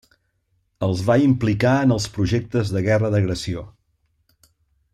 [0.87, 3.65] Els va implicar en els projectes de guerra d'agressió.